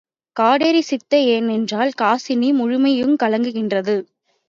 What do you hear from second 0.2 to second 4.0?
கடோரசித்த னென்றால் காசினி முழுமையுங் கலங்குகின்றது.